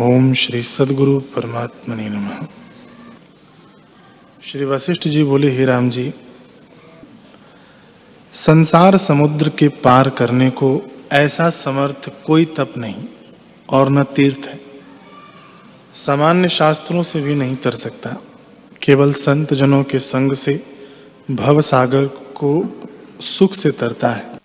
[0.00, 2.46] ओम श्री सदगुरु परमात्मा नम।
[4.42, 6.14] श्री वशिष्ठ जी बोले, हे राम जी,
[8.32, 10.80] संसार समुद्र के पार करने को
[11.12, 12.94] ऐसा समर्थ कोई तप नहीं
[13.68, 14.60] और न तीर्थ है।
[15.94, 18.16] सामान्य शास्त्रों से भी नहीं तर सकता।
[18.82, 20.66] केवल संत जनों के संग से
[21.30, 22.80] भव सागर को
[23.20, 24.38] सुख से तरता है।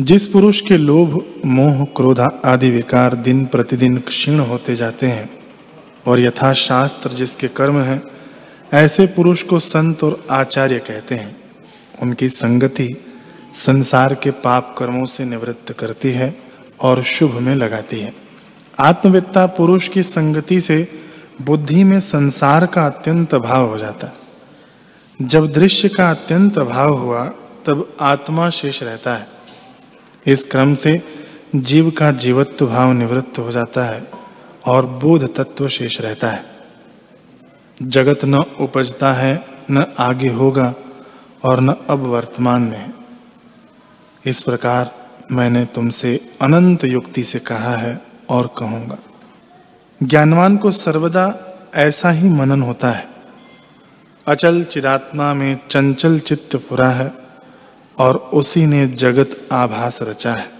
[0.00, 5.40] जिस पुरुष के लोभ मोह, क्रोध आदि विकार दिन प्रतिदिन क्षीण होते जाते हैं।
[6.06, 8.02] और यथा शास्त्र जिसके कर्म हैं,
[8.72, 11.36] ऐसे पुरुष को संत और आचार्य कहते हैं।
[12.02, 12.94] उनकी संगति
[13.54, 16.36] संसार के पाप कर्मों से निवृत्त करती है
[16.80, 18.14] और शुभ में लगाती है।
[18.78, 20.88] आत्मवित्ता पुरुष की संगति से
[21.42, 24.12] बुद्धि में संसार का अत्यंत अभाव हो जाता। है
[25.22, 27.24] जब दृश्य का अत्यंत अभाव हुआ,
[27.66, 29.26] तब आत्मा शेष रहता है।
[30.26, 31.20] इस क्रम से
[31.56, 34.10] जीव का जीवत्व भाव निवृत्त हो जाता है
[34.66, 36.44] और बोध तत्व शेष रहता है।
[37.82, 40.74] जगत न उपजता है, न आगे होगा
[41.44, 42.94] और न अब वर्तमान में है।
[44.26, 44.94] इस प्रकार
[45.32, 48.98] मैंने तुमसे अनंत युक्ति से कहा है और कहूँगा,
[50.02, 51.34] ज्ञानवान को सर्वदा
[51.74, 53.08] ऐसा ही मनन होता है।
[54.26, 57.12] अचल चिदात्मा में चंचल चित्त पुरा है
[57.98, 60.59] और उसी ने जगत आभास रचा है।